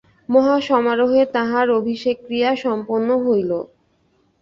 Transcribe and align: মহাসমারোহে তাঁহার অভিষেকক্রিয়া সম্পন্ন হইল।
মহাসমারোহে 0.29 1.23
তাঁহার 1.35 1.67
অভিষেকক্রিয়া 1.79 2.49
সম্পন্ন 2.63 3.09
হইল। 3.25 3.51